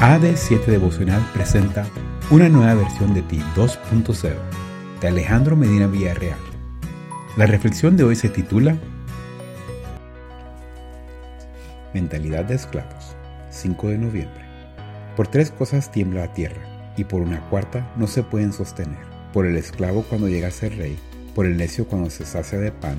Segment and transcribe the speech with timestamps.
[0.00, 1.86] AD7 Devocional presenta
[2.30, 4.34] una nueva versión de Ti 2.0
[5.00, 6.38] de Alejandro Medina Villarreal.
[7.38, 8.76] La reflexión de hoy se titula
[11.94, 13.16] Mentalidad de esclavos,
[13.48, 14.44] 5 de noviembre.
[15.16, 19.00] Por tres cosas tiembla la tierra, y por una cuarta no se pueden sostener.
[19.32, 20.98] Por el esclavo cuando llega a ser rey,
[21.34, 22.98] por el necio cuando se sacia de pan,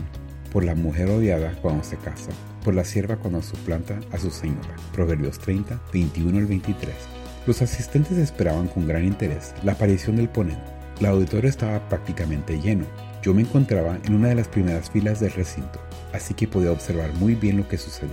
[0.52, 2.32] por la mujer odiada cuando se casa,
[2.68, 4.76] por la sierva cuando suplanta a su señora.
[4.92, 6.94] Proverbios 30, 21 al 23.
[7.46, 10.70] Los asistentes esperaban con gran interés la aparición del ponente.
[11.00, 12.84] El auditorio estaba prácticamente lleno.
[13.24, 15.80] Yo me encontraba en una de las primeras filas del recinto,
[16.12, 18.12] así que podía observar muy bien lo que sucedía.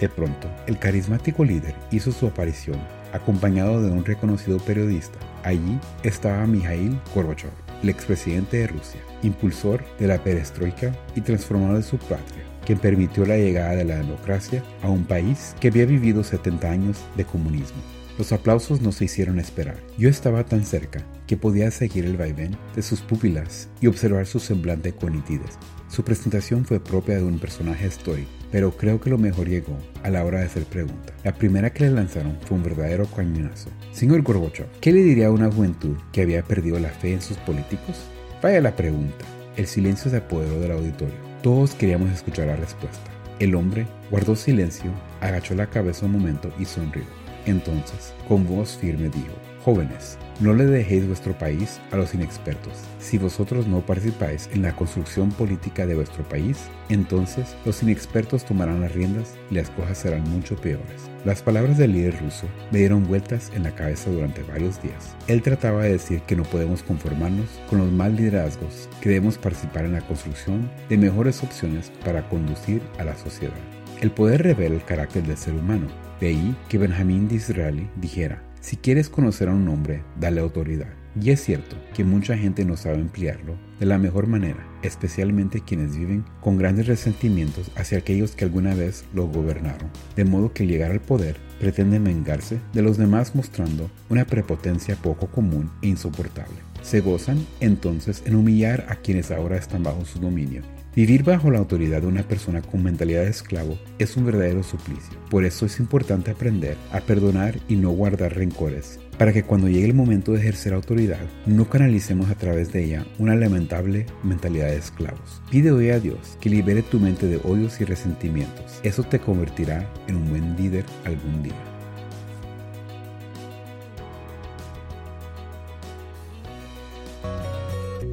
[0.00, 2.80] De pronto, el carismático líder hizo su aparición,
[3.12, 5.18] acompañado de un reconocido periodista.
[5.44, 7.50] Allí estaba Mikhail Gorbachev,
[7.82, 13.26] el expresidente de Rusia, impulsor de la perestroika y transformador de su patria, quien permitió
[13.26, 17.82] la llegada de la democracia a un país que había vivido 70 años de comunismo.
[18.18, 19.76] Los aplausos no se hicieron esperar.
[19.96, 24.38] Yo estaba tan cerca que podía seguir el vaivén de sus pupilas y observar su
[24.38, 25.58] semblante con nitidez.
[25.88, 30.10] Su presentación fue propia de un personaje histórico, pero creo que lo mejor llegó a
[30.10, 31.14] la hora de hacer preguntas.
[31.24, 33.70] La primera que le lanzaron fue un verdadero cañonazo.
[33.92, 37.38] Señor Gorbachev, ¿qué le diría a una juventud que había perdido la fe en sus
[37.38, 37.96] políticos?
[38.42, 39.24] Vaya la pregunta.
[39.56, 41.31] El silencio se apoderó del auditorio.
[41.42, 43.10] Todos queríamos escuchar la respuesta.
[43.40, 47.02] El hombre guardó silencio, agachó la cabeza un momento y sonrió.
[47.46, 52.72] Entonces, con voz firme dijo, Jóvenes, no le dejéis vuestro país a los inexpertos.
[52.98, 58.80] Si vosotros no participáis en la construcción política de vuestro país, entonces los inexpertos tomarán
[58.80, 61.08] las riendas y las cosas serán mucho peores.
[61.24, 65.14] Las palabras del líder ruso me dieron vueltas en la cabeza durante varios días.
[65.28, 69.84] Él trataba de decir que no podemos conformarnos con los mal liderazgos, que debemos participar
[69.84, 73.54] en la construcción de mejores opciones para conducir a la sociedad.
[74.00, 75.86] El poder revela el carácter del ser humano.
[76.18, 80.86] De ahí que Benjamín Disraeli dijera, si quieres conocer a un hombre, dale autoridad.
[81.20, 85.96] Y es cierto que mucha gente no sabe emplearlo de la mejor manera, especialmente quienes
[85.96, 89.90] viven con grandes resentimientos hacia aquellos que alguna vez lo gobernaron.
[90.14, 94.94] De modo que al llegar al poder pretenden vengarse de los demás mostrando una prepotencia
[94.94, 96.56] poco común e insoportable.
[96.82, 100.62] Se gozan entonces en humillar a quienes ahora están bajo su dominio
[100.94, 105.18] Vivir bajo la autoridad de una persona con mentalidad de esclavo es un verdadero suplicio.
[105.30, 109.86] Por eso es importante aprender a perdonar y no guardar rencores, para que cuando llegue
[109.86, 114.76] el momento de ejercer autoridad, no canalicemos a través de ella una lamentable mentalidad de
[114.76, 115.40] esclavos.
[115.50, 118.78] Pide hoy a Dios que libere tu mente de odios y resentimientos.
[118.82, 121.71] Eso te convertirá en un buen líder algún día.